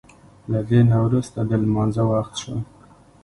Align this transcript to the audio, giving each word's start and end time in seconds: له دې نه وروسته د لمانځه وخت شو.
له 0.51 0.59
دې 0.69 0.79
نه 0.89 0.97
وروسته 1.05 1.39
د 1.45 1.51
لمانځه 1.63 2.03
وخت 2.11 2.33
شو. 2.41 2.55